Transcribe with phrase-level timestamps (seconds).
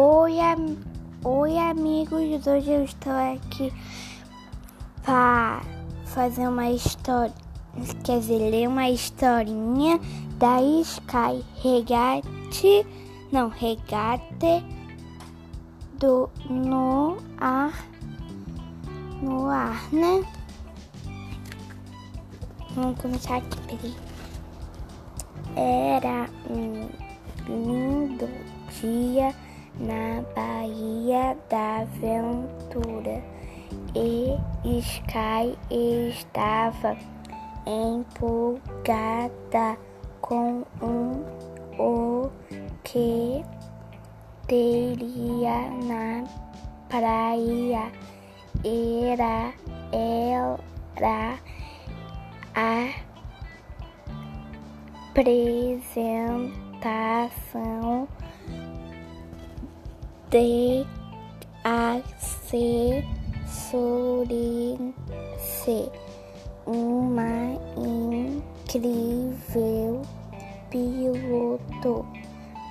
[0.00, 0.76] Oi, am...
[1.24, 2.46] Oi, amigos.
[2.46, 3.72] Hoje eu estou aqui
[5.02, 5.60] para
[6.04, 7.34] fazer uma história,
[8.04, 9.98] quer dizer, ler uma historinha
[10.38, 12.86] da Sky Regate,
[13.32, 14.64] não, Regate
[15.98, 17.84] do no ar,
[19.20, 20.24] no ar, né?
[22.76, 23.96] Vamos começar aqui, peraí.
[25.56, 26.88] Era um
[27.48, 28.28] lindo
[28.80, 29.34] dia
[29.78, 33.22] na Baía da Aventura
[33.94, 36.96] e Sky estava
[37.66, 39.78] empolgada
[40.20, 41.24] com um
[41.78, 42.28] o
[42.84, 43.42] que
[44.46, 46.24] teria na
[46.88, 47.92] praia.
[48.64, 49.52] Era
[49.92, 51.38] era
[52.54, 52.88] a
[55.10, 58.08] apresentação
[60.30, 60.86] de
[61.64, 63.18] assessoria
[66.66, 67.56] uma
[68.66, 70.02] incrível
[70.70, 72.06] piloto.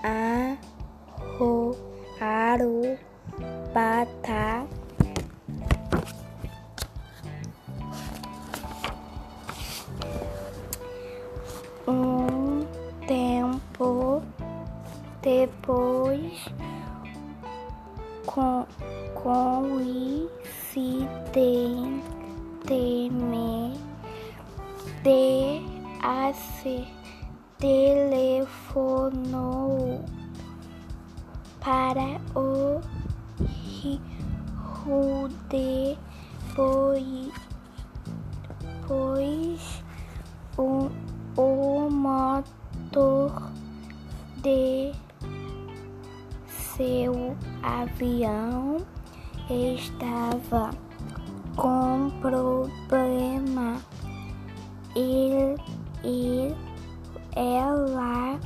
[0.03, 1.77] Arrobata
[4.71, 4.76] um
[52.21, 53.81] problema
[54.95, 55.55] e,
[56.03, 56.55] e
[57.35, 58.39] ela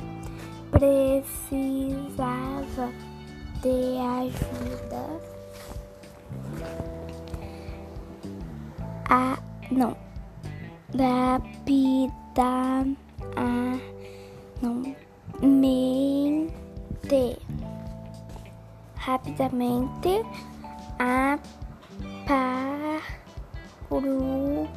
[0.70, 1.32] precisava
[3.62, 5.20] de ajuda.
[9.08, 9.38] A
[9.70, 9.96] não
[10.94, 12.86] rápida
[13.36, 13.78] a
[14.62, 14.82] não
[15.42, 17.38] mente
[18.96, 20.24] rapidamente
[24.02, 24.68] paru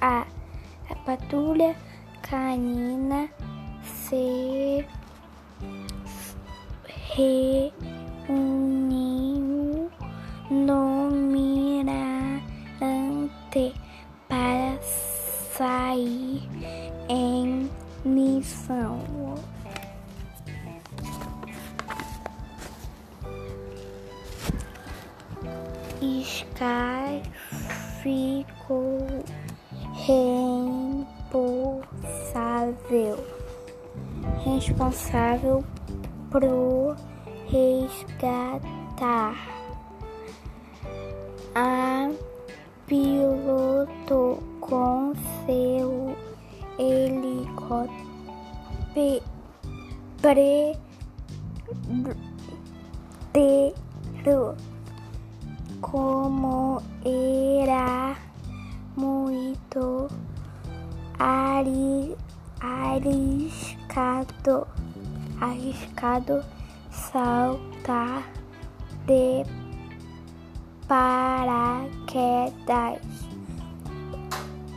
[0.00, 0.26] a,
[0.90, 1.74] a patrulha
[2.22, 3.28] canina
[3.84, 4.84] se
[7.14, 8.61] reuniu
[34.44, 35.64] responsável
[36.30, 36.96] por
[37.48, 39.34] resgatar
[41.54, 42.10] a
[42.86, 45.12] piloto com
[45.46, 46.16] seu
[46.78, 48.02] helicóptero
[55.80, 58.16] como era
[58.96, 60.08] muito
[63.94, 64.66] arriscado,
[65.40, 66.42] arriscado
[66.90, 68.24] saltar
[69.06, 69.44] de
[70.88, 72.10] paraquedas.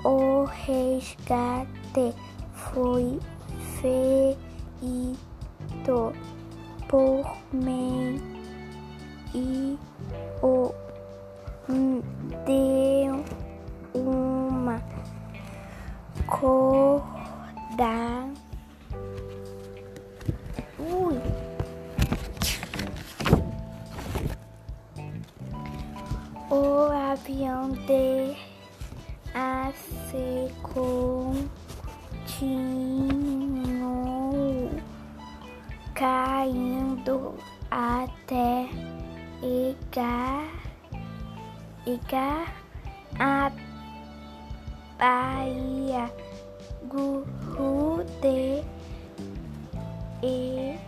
[0.04, 2.14] O resgate
[2.54, 3.20] foi
[3.82, 4.38] feito
[6.88, 8.22] por mim
[9.34, 9.80] e
[10.44, 10.74] o
[12.46, 13.24] deu
[13.96, 14.80] uma
[16.28, 17.06] corda.
[26.56, 28.34] O avião de
[29.34, 29.74] a
[30.62, 31.12] continuou
[35.94, 37.36] caindo
[37.70, 38.70] até
[39.44, 40.48] chegar
[41.84, 42.56] chegar
[43.20, 43.52] à
[44.98, 46.10] Bahia
[46.88, 48.64] Gurude
[50.24, 50.80] e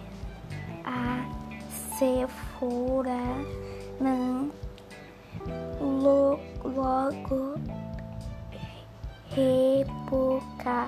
[0.86, 1.26] a
[1.98, 3.20] Sephora
[4.00, 4.47] não
[7.08, 7.56] logo
[9.32, 10.84] repugá-lo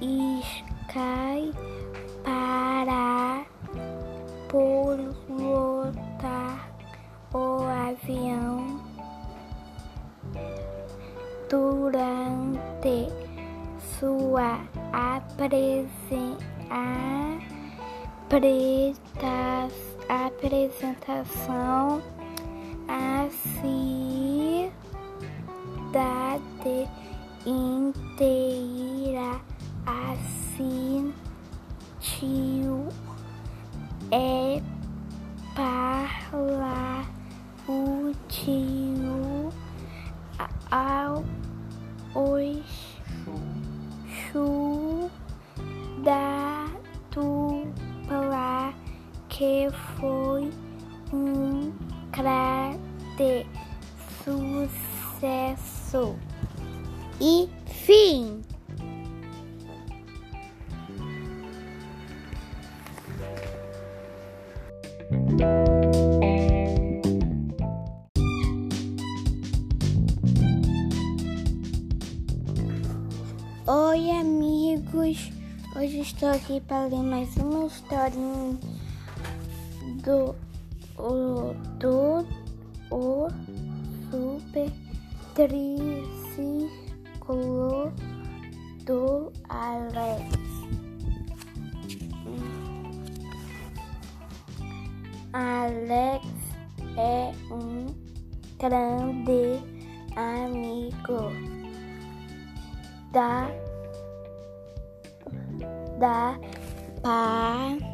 [0.00, 1.52] Sky
[2.22, 3.44] para
[5.28, 6.70] pilotar
[7.32, 8.80] o avião
[11.48, 13.08] durante
[13.98, 14.60] sua
[14.92, 16.36] apresentação
[22.88, 23.28] a
[23.60, 24.68] cidade
[27.44, 29.40] inteira
[29.84, 31.26] assistiu
[34.12, 34.62] e
[35.54, 37.06] para
[37.68, 38.75] o tio
[65.36, 65.44] Oi,
[74.12, 75.30] amigos!
[75.76, 78.58] Hoje estou aqui para ler mais uma historinha
[80.02, 80.34] do
[80.96, 82.26] o, do
[82.90, 83.28] o
[84.10, 84.72] super
[85.34, 86.72] triciclo
[88.86, 90.35] do Alex.
[95.36, 96.24] Alex
[96.96, 97.92] é um
[98.58, 99.60] grande
[100.16, 101.30] amigo
[103.12, 103.50] da
[105.98, 106.40] da
[107.02, 107.84] patrulha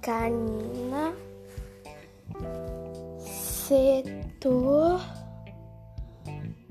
[0.00, 1.14] canina
[3.18, 4.98] setor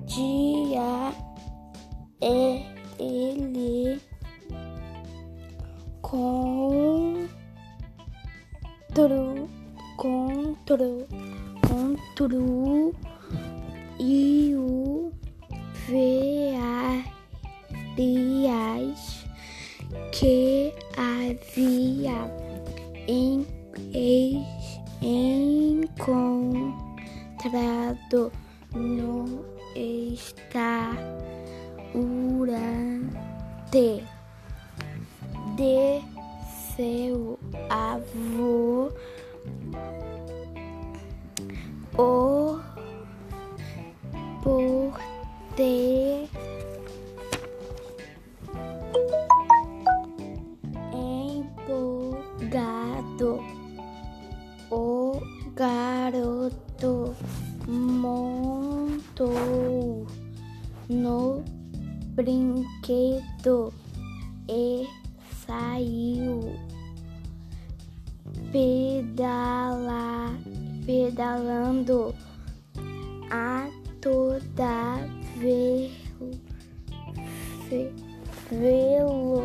[0.08, 1.13] dia
[2.22, 2.66] é
[2.98, 4.01] ele
[6.10, 7.28] com
[8.94, 9.50] tru
[9.98, 11.08] contro
[11.68, 12.94] contro
[14.00, 15.12] e o
[15.88, 16.86] vearias
[20.12, 20.72] que
[74.56, 75.00] toda
[78.50, 79.36] velocidade.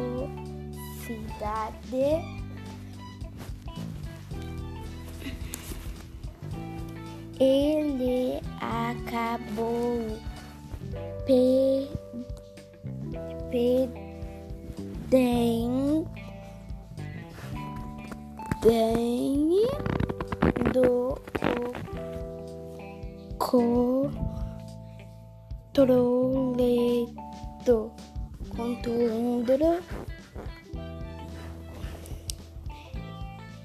[7.38, 10.18] Ele acabou
[11.26, 11.88] pe,
[13.50, 14.00] perdendo
[25.80, 27.08] controledo,
[28.54, 29.82] controlando,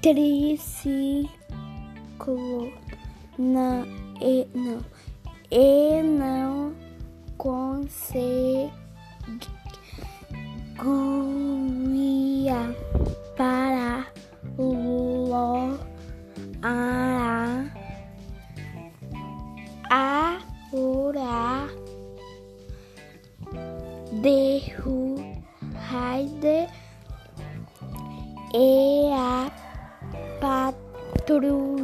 [0.00, 1.28] triciclo,
[3.38, 3.84] não,
[4.20, 4.80] e não,
[5.50, 6.74] e não
[7.36, 8.72] conseguia
[13.36, 14.06] para
[14.56, 15.78] lo
[16.62, 17.62] a
[19.90, 20.38] a
[20.72, 21.75] ura
[24.26, 25.14] derru
[25.88, 26.58] raide
[28.52, 28.66] e
[29.14, 29.48] a
[30.40, 31.78] patrulha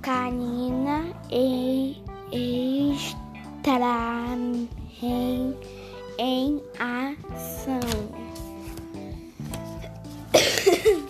[0.00, 0.98] canina
[1.30, 2.02] e
[2.90, 4.36] estará
[5.00, 5.56] em,
[6.18, 7.78] em ação.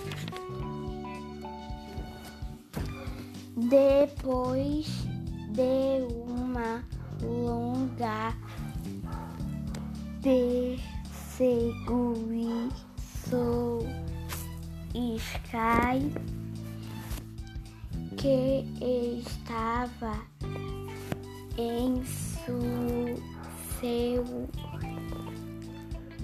[3.56, 4.86] Depois
[5.52, 6.84] de uma
[7.22, 8.34] longa
[10.22, 10.78] perseguição,
[14.94, 16.12] Sky,
[18.16, 20.14] que estava
[21.58, 22.58] em su,
[23.80, 24.24] seu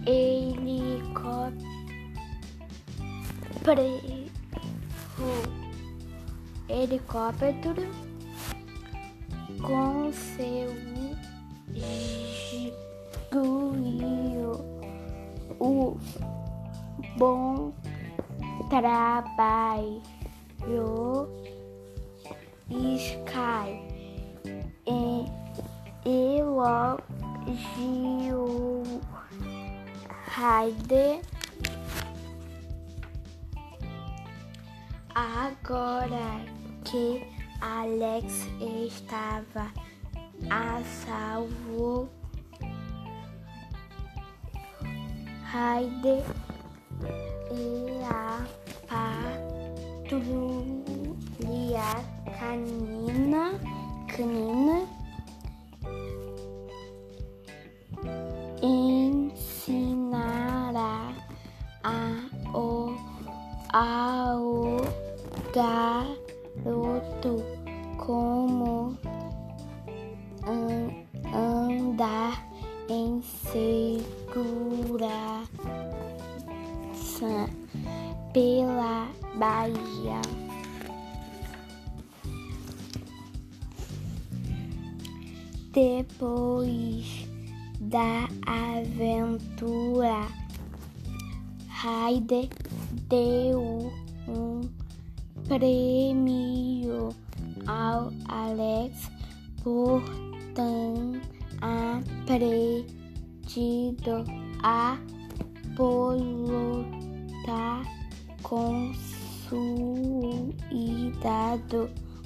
[0.07, 1.79] helicóptero
[6.69, 7.75] helicóptero
[9.61, 10.88] com seu
[13.99, 14.53] escuio
[15.59, 15.99] o
[17.17, 17.73] bom
[18.71, 20.03] trabalho
[22.71, 23.89] Sky.
[24.87, 25.27] E
[26.05, 27.13] elogiou
[30.27, 31.21] Raider
[35.15, 36.45] agora
[36.85, 37.27] que
[37.61, 38.47] Alex
[38.87, 39.73] estava
[40.51, 42.09] a salvo,
[45.51, 46.23] Raide
[47.51, 48.45] e a
[48.87, 50.29] patrulha
[52.39, 53.59] canina,
[54.09, 54.87] canina
[58.63, 60.17] ensinará
[61.83, 61.97] a
[62.55, 62.95] o
[63.73, 64.77] ao
[65.55, 66.18] garoto
[85.79, 87.07] Depois
[87.79, 90.27] da aventura,
[91.69, 92.49] Raider
[93.09, 93.93] deu
[94.27, 94.63] um
[95.47, 97.11] prêmio
[97.69, 99.09] ao Alex
[99.63, 100.03] por
[100.57, 101.23] ter
[101.61, 102.85] aprendido
[104.65, 104.99] a
[105.77, 106.75] pilotar
[108.43, 108.93] com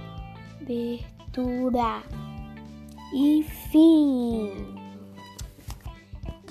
[3.13, 4.78] E fim.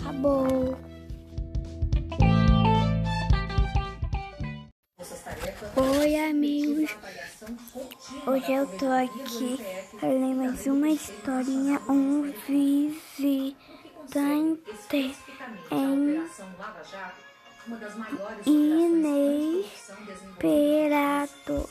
[0.00, 0.78] Acabou.
[5.76, 6.90] Oi, amigos.
[8.26, 9.58] Hoje eu tô aqui
[9.98, 13.44] para ler mais uma historinha, um visitante
[15.70, 16.24] em
[20.40, 21.68] inesperado.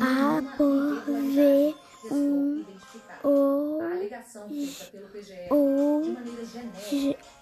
[0.00, 1.76] A por ver
[2.10, 2.64] um
[3.22, 3.78] o,
[5.50, 6.16] o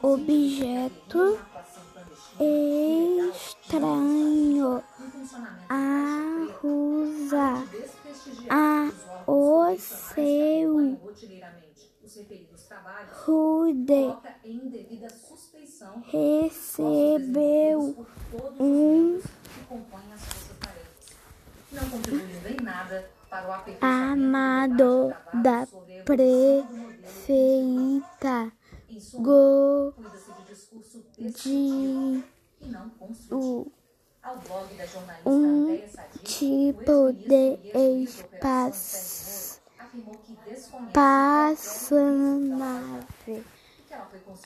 [0.02, 1.40] objeto
[3.30, 4.82] estranho
[5.68, 7.64] a usa
[8.50, 8.90] a
[9.26, 10.98] o seu
[13.24, 14.14] rude
[16.10, 18.06] recebeu
[18.58, 19.20] um
[21.70, 23.19] amado da prefeita Go
[31.18, 32.24] de
[33.30, 33.66] o
[34.22, 37.58] Ao blog da jornalista um Andréa Sadi, tipo de
[38.02, 39.60] espaço
[40.92, 41.50] todas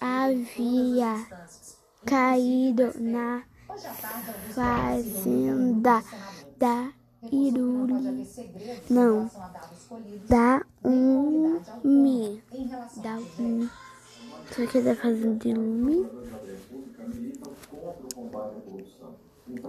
[0.01, 1.27] havia
[2.07, 3.45] caído na
[4.55, 6.03] fazenda
[6.59, 6.93] da
[7.33, 8.29] Iruli,
[8.91, 9.31] não,
[12.53, 13.71] Em relação da ao Umi.
[14.51, 16.07] Isso aqui da fazenda de Umi.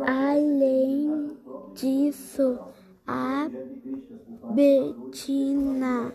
[0.05, 1.38] Além
[1.75, 2.59] disso,
[3.07, 3.50] a
[4.53, 6.13] Betina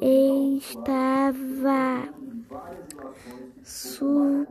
[0.00, 2.08] estava
[3.62, 4.46] su,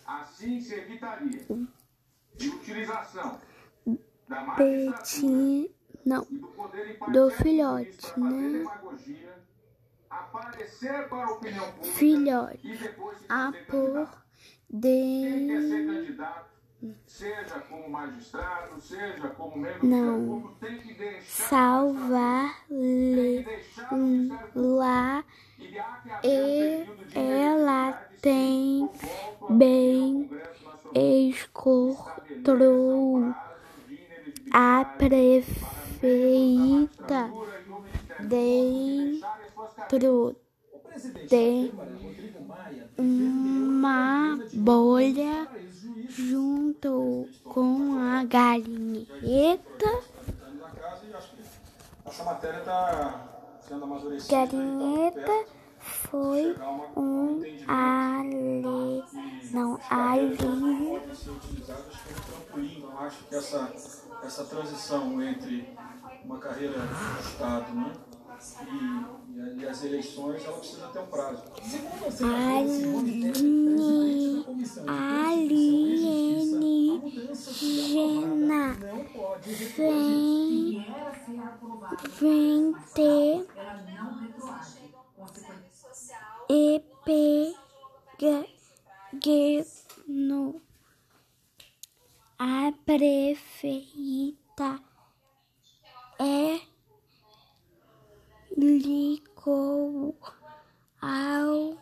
[0.05, 1.45] assim se evitaria
[2.35, 3.39] de utilização
[4.27, 5.69] da Betina,
[6.05, 6.27] não,
[7.11, 8.65] do filhote, né?
[11.81, 12.79] Filhote,
[13.29, 14.23] a por
[14.69, 16.45] Quem quer ser de candidato,
[17.07, 20.19] seja como magistrado, seja como membro Não.
[22.69, 25.23] Ministério Público lá
[26.23, 28.89] e ela tem
[29.49, 30.29] bem
[30.95, 32.53] escortou
[34.51, 35.51] a prefeita
[38.19, 39.21] de
[42.01, 45.47] Rodrigo Maia, uma bolha
[46.09, 50.03] junto com a galinheta.
[52.05, 53.29] Está
[53.61, 54.45] sendo amadurecida.
[54.45, 55.45] galinheta
[55.79, 56.55] foi
[56.95, 59.03] um ali
[59.51, 60.99] não ali.
[60.99, 63.73] Pode ser utilizado, acho que é acho que essa,
[64.23, 65.77] essa transição entre
[66.23, 67.93] uma carreira no Estado né,
[68.61, 71.43] e, e as eleições, ela precisa ter um prazo.
[71.61, 77.99] Segundo a senadora Simone Tebet, presidente da Comissão de Constituição e Justiça, a mudança que
[77.99, 78.13] é
[79.77, 80.85] vem
[82.19, 83.47] vem ter
[86.49, 88.45] e pega
[90.07, 90.61] no
[92.37, 94.79] a prefeita
[96.19, 96.72] é
[98.57, 100.17] ligou
[101.01, 101.77] ao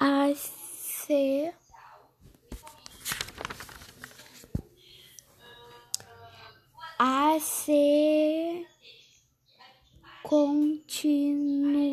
[0.00, 1.54] a ser
[6.98, 8.66] a ser
[10.22, 11.90] continuou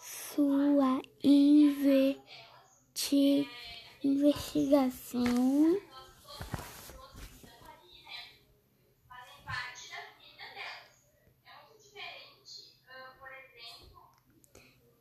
[0.00, 2.18] sua investi-
[4.04, 5.78] investigação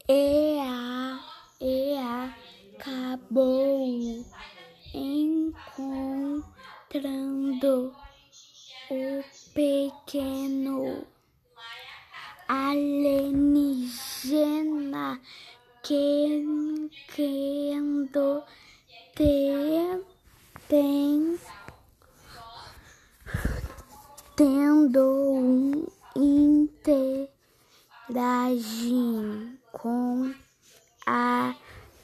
[0.09, 1.19] e a
[1.59, 1.97] e
[2.77, 4.23] acabou
[4.93, 7.93] encontrando
[8.89, 9.21] o
[9.53, 11.05] pequeno
[12.47, 15.19] alienígena
[15.83, 18.41] que querendo
[19.15, 20.01] ter
[20.69, 21.37] tem
[24.37, 25.01] tendo
[25.35, 27.27] um interagir
[29.73, 30.33] com
[31.05, 31.53] a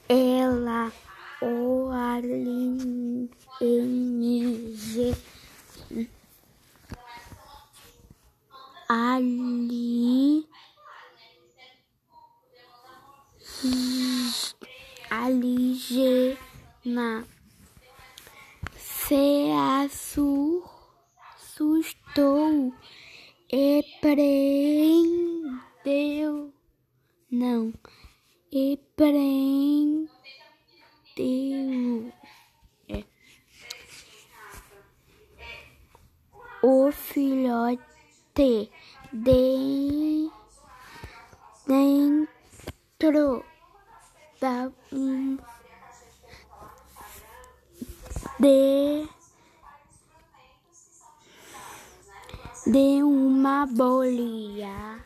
[0.08, 0.92] ela
[1.40, 3.14] o alienígena
[15.10, 15.34] ali
[16.30, 17.26] aligena
[18.76, 21.12] se assustou
[23.50, 25.34] e prendeu.
[27.30, 27.72] Não
[28.52, 30.12] e prendeu.
[32.88, 33.04] É.
[36.62, 38.70] o filhote
[39.14, 40.28] de
[41.66, 43.44] dentro
[44.40, 44.68] da
[48.40, 49.08] de
[52.66, 55.04] de uma bolia.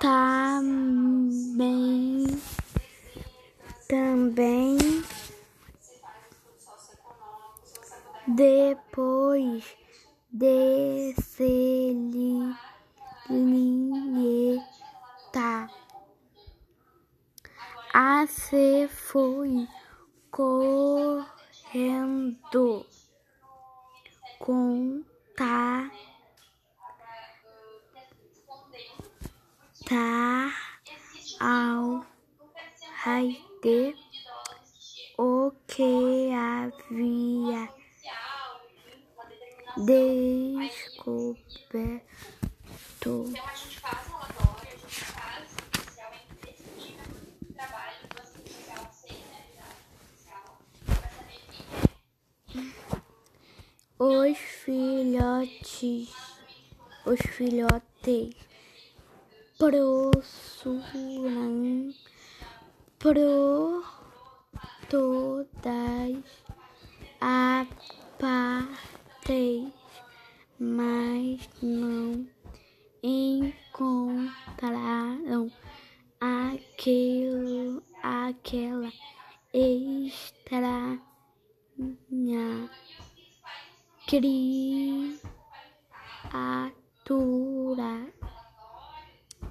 [0.00, 1.06] Também,
[3.88, 4.76] também,
[8.26, 9.81] depois
[10.32, 11.94] de se
[15.30, 15.68] tá.
[17.92, 19.68] A se foi
[20.30, 21.26] correndo
[24.38, 25.04] com
[25.36, 25.90] tá
[29.84, 30.50] tá
[31.38, 32.06] ao
[33.04, 33.94] raide
[35.18, 37.81] o que havia
[39.76, 41.42] descoberto.
[43.04, 43.88] A a saber
[52.48, 52.72] quem é.
[53.98, 56.08] Os filhotes,
[57.06, 58.34] os filhotes
[59.58, 60.82] possuem
[62.98, 63.14] por
[64.88, 66.24] todas
[67.20, 67.68] as
[69.22, 69.72] partes,
[70.58, 72.26] mas não
[73.02, 74.22] encontraram
[76.20, 78.92] aquilo, aquela
[79.54, 80.70] estranha
[84.06, 85.22] criatura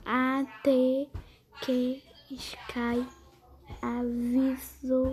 [0.06, 1.08] até
[1.64, 3.06] que Sky
[3.82, 5.12] avisou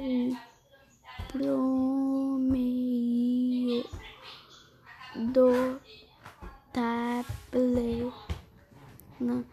[1.33, 3.85] pro meio
[5.19, 5.81] do
[6.73, 8.13] tablet
[9.19, 9.45] não,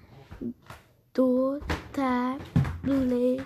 [1.13, 1.59] do
[1.91, 3.43] tablet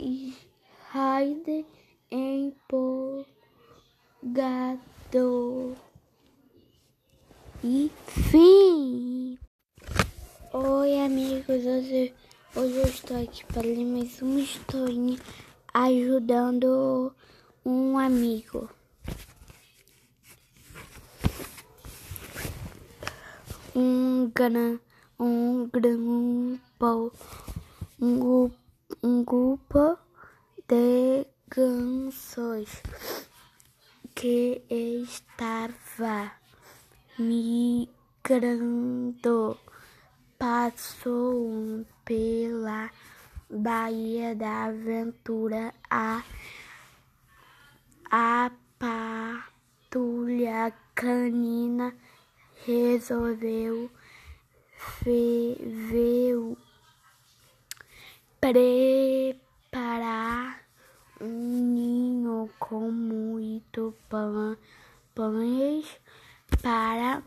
[0.00, 0.34] e
[0.88, 1.64] Raide
[2.10, 3.30] empolgado.
[7.62, 9.38] E fim!
[10.54, 12.14] Oi, amigos, hoje,
[12.56, 15.18] hoje eu estou aqui para ler mais uma historinha
[15.74, 17.14] ajudando
[17.62, 18.70] um amigo.
[24.50, 26.58] Um gran, um
[28.00, 28.50] um,
[29.00, 29.96] um grupo
[30.66, 32.82] de gansos
[34.12, 36.32] que estava
[37.16, 37.86] migrando
[40.36, 42.90] passou pela
[43.48, 46.24] Baía da Aventura a
[48.10, 51.94] a patrulha canina
[52.66, 53.88] resolveu
[55.04, 56.56] veio
[58.40, 59.30] preparar
[61.20, 65.86] um ninho com muito campanhas
[66.62, 67.22] para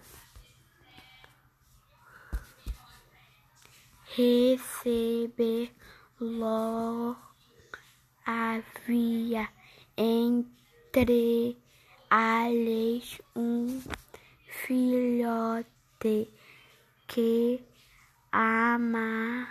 [4.15, 5.71] receber
[6.19, 7.15] lo
[8.25, 9.49] havia
[9.97, 11.57] entre
[12.11, 13.81] eles um
[14.47, 16.31] filhote
[17.13, 17.63] que
[18.31, 19.47] ama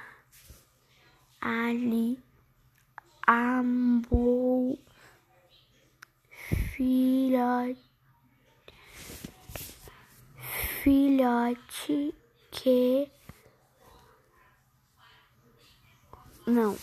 [1.40, 2.18] ali
[3.24, 4.76] amou
[6.72, 7.78] filhote
[10.82, 12.12] filhote
[12.50, 13.08] que
[16.44, 16.76] não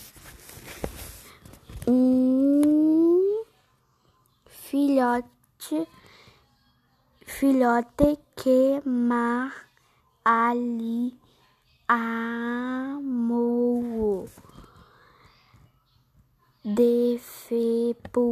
[1.86, 3.44] um
[4.48, 5.86] filhote
[7.26, 9.69] filhote que mar
[10.24, 11.18] ali
[11.88, 13.20] amou
[16.64, 18.30] defeputo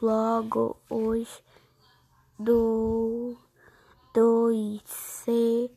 [0.00, 1.42] logo os
[2.38, 3.36] do
[4.14, 5.70] dois se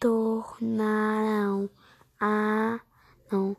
[0.00, 1.68] tornaram
[2.20, 2.80] a
[3.30, 3.56] não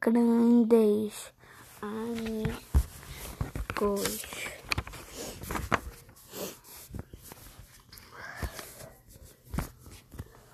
[0.00, 1.32] grandes
[1.80, 2.54] amigos.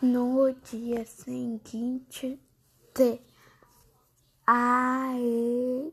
[0.03, 2.41] No dia seguinte,
[2.95, 3.21] de
[4.47, 5.13] a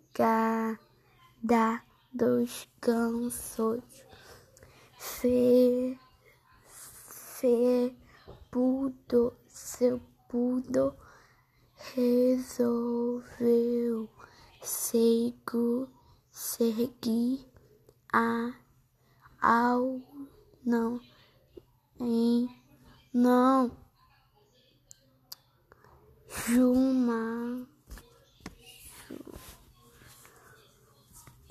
[0.10, 3.84] egada dos gansos
[4.98, 6.00] fe,
[6.64, 7.94] fe
[8.50, 10.96] pudo, seu pudo
[11.94, 13.30] resolveu
[14.62, 15.90] segu,
[16.32, 17.46] seguir
[18.14, 18.54] a
[19.42, 20.00] ao
[20.66, 21.02] não
[22.00, 22.50] em
[23.14, 23.87] não
[26.30, 27.68] Juma.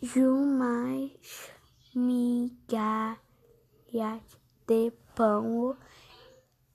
[0.03, 1.51] Jumais
[1.95, 3.19] migalhas
[4.67, 5.77] de pão.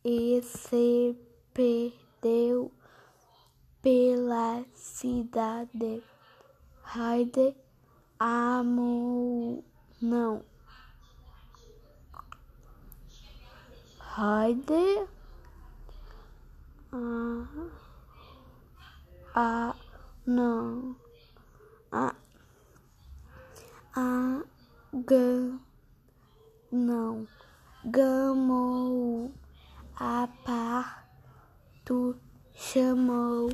[0.03, 1.15] E se
[1.53, 2.71] perdeu
[3.81, 6.03] pela cidade.
[6.81, 7.55] Raide
[8.19, 9.63] amou
[10.01, 10.43] não.
[13.99, 15.07] Raide
[16.93, 17.47] ah,
[19.35, 19.75] ah,
[20.25, 20.95] não.
[21.91, 22.15] Ah,
[23.95, 24.41] ah,
[24.93, 25.59] ga,
[26.71, 27.27] não.
[27.85, 29.31] Gamou
[29.95, 32.15] a parto
[32.53, 33.49] chamou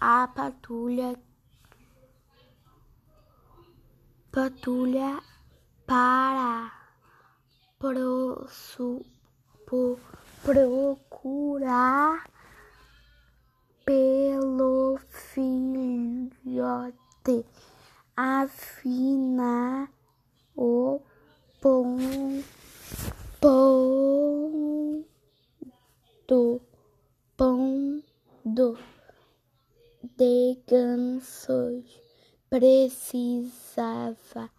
[0.00, 1.18] a patrulha
[4.30, 5.20] patrulha
[5.86, 6.70] para
[7.78, 9.04] prosu,
[9.66, 9.98] po,
[10.42, 12.24] procurar
[13.86, 16.96] pelo filhote
[18.16, 19.88] afinar
[20.56, 21.00] o
[21.60, 21.96] pão
[23.40, 25.04] pão
[26.26, 26.60] do
[27.36, 28.02] pão
[28.44, 28.76] do
[30.18, 31.84] de gansos.
[32.50, 34.50] Precisava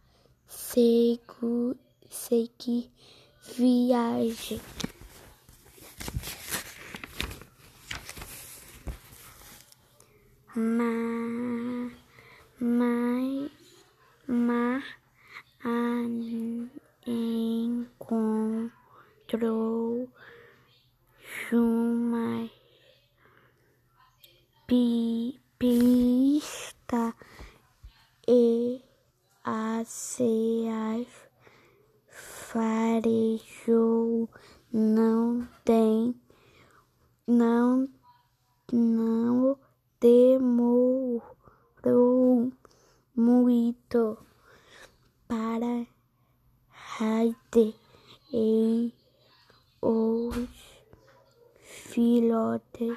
[0.47, 1.75] segu,
[2.09, 2.89] seguir
[3.57, 4.61] viagem.
[10.55, 11.91] Mas,
[12.59, 13.51] mas,
[14.27, 14.83] mas
[17.05, 18.71] encontrou
[21.51, 22.49] uma
[24.65, 27.13] pi, pista
[28.27, 28.81] e
[29.43, 30.17] as
[32.09, 34.27] farejou
[34.73, 36.19] não tem
[37.27, 37.87] não
[38.73, 39.57] não
[39.99, 41.21] demorou
[43.15, 44.17] muito
[45.27, 45.85] para
[46.99, 47.75] Heide
[48.33, 48.91] e
[49.81, 50.35] os
[51.97, 52.95] filhotes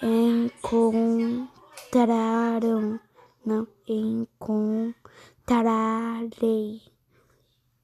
[0.00, 1.50] encontraram,
[3.44, 4.80] não encontrarei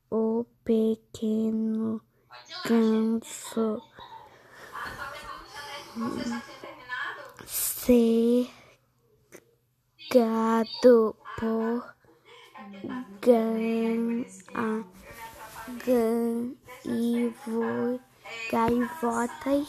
[0.09, 2.01] o pequeno
[2.65, 3.83] ganso.
[7.45, 8.47] Cercado
[11.37, 11.97] por
[13.21, 14.85] gan, a,
[15.85, 18.01] gan, ivo,
[18.51, 19.69] gaivotas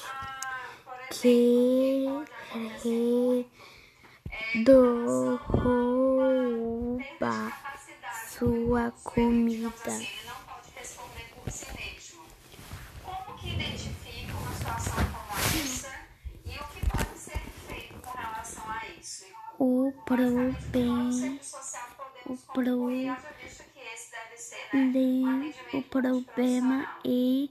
[1.10, 2.06] que
[5.38, 7.54] rouba
[8.30, 9.72] sua comida.
[13.04, 15.91] Como que identifica uma situação como essa
[16.46, 19.26] e o que pode ser feito com relação a isso?
[19.60, 21.39] O problema
[22.26, 24.76] o pro- concluir, haja visto que esse deve ser?
[24.76, 27.50] Nem um o problema é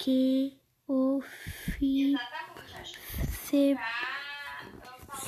[0.00, 0.58] que
[0.88, 2.14] o fi
[3.28, 3.76] se,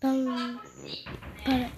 [0.00, 1.70] para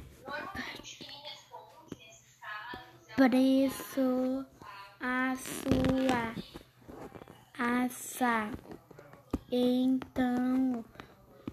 [3.17, 4.47] preço
[5.01, 6.35] a sua
[7.59, 8.51] aça.
[9.51, 10.85] Então,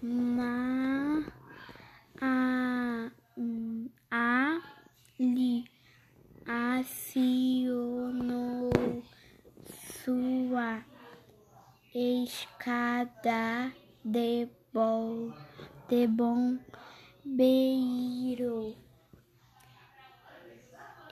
[0.00, 1.24] ma,
[2.20, 3.10] a,
[4.10, 4.60] a,
[5.18, 5.64] li,
[6.46, 7.90] acionou
[10.04, 10.84] sua
[11.92, 13.72] escada
[14.04, 15.32] de bom,
[15.90, 16.56] de bombeiro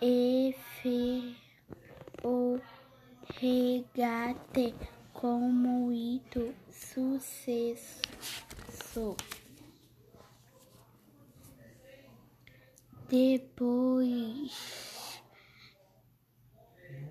[0.01, 0.55] e
[2.23, 2.61] o
[3.41, 4.75] regate
[5.13, 8.01] com muito sucesso.
[13.09, 14.53] Depois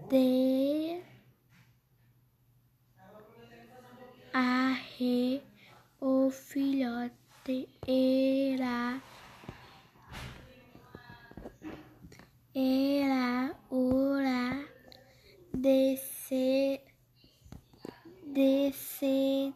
[0.10, 1.02] de
[4.32, 5.42] arre
[6.00, 9.02] o filhote era
[12.54, 14.68] era hora
[15.54, 16.82] de se
[18.34, 19.54] de se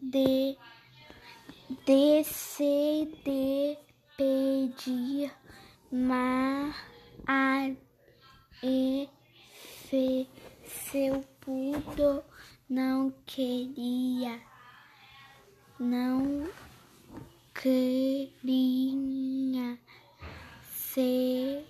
[0.00, 0.56] de
[1.86, 3.78] de se de
[4.16, 5.32] pedir
[5.90, 6.74] mas
[7.26, 7.70] a
[8.62, 9.08] e
[9.88, 10.28] fe,
[10.64, 12.24] seu puto
[12.68, 14.40] não queria
[15.78, 16.48] não
[17.54, 18.58] queria
[20.70, 21.64] se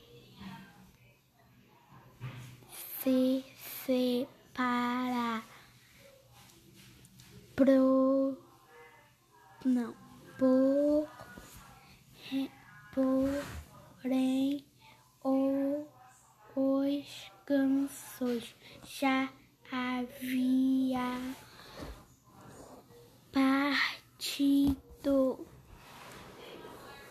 [3.02, 3.44] se
[3.84, 5.42] separa
[7.54, 8.36] pro
[9.64, 9.94] não
[10.38, 11.08] por
[12.94, 14.64] porém
[15.24, 15.84] o,
[17.44, 18.54] os gansos
[18.84, 19.28] já
[19.70, 21.34] havia
[23.32, 24.66] partido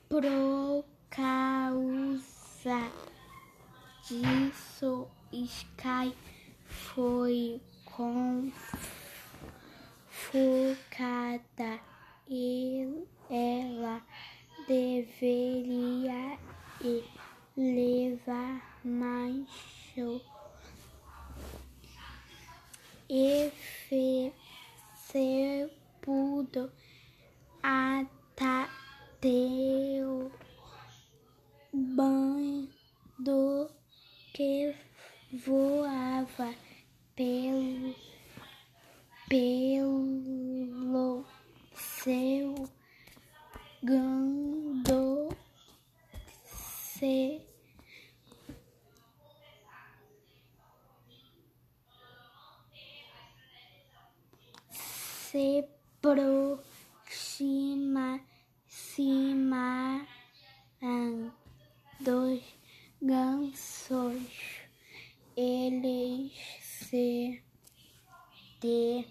[0.09, 0.25] Por
[1.11, 2.91] causa
[4.09, 6.17] disso, Sky
[6.65, 8.51] foi convocada
[12.27, 14.03] e ela
[14.67, 16.39] deveria
[17.55, 19.47] levar mais
[19.95, 20.21] show.
[23.11, 23.51] E
[23.89, 24.33] fez
[24.95, 26.73] sepuldo
[27.63, 28.33] ateu
[31.73, 33.71] bando
[34.33, 34.75] que
[35.69, 36.55] voava
[37.15, 37.95] pelo
[39.29, 41.27] pelo
[41.75, 42.55] seu
[43.83, 45.29] gando
[46.43, 47.43] se
[54.73, 55.65] se
[56.01, 56.59] aproxima
[58.67, 60.07] cima
[62.01, 62.41] dos
[63.03, 64.48] gansos.
[65.41, 67.41] Eles se
[68.61, 69.07] de,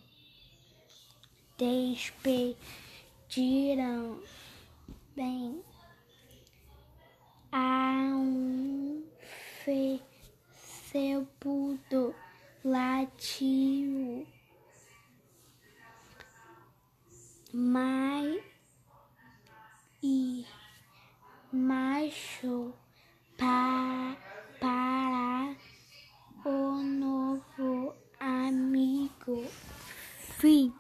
[1.58, 2.58] despediram
[5.16, 5.64] bem
[7.50, 9.06] a um
[9.64, 10.02] fe,
[10.52, 12.14] sepulto
[12.62, 14.28] latiu.
[17.54, 18.44] Mas
[20.04, 20.46] e
[21.54, 22.74] macho
[26.48, 29.44] un nuevo amigo.
[30.38, 30.74] Fin.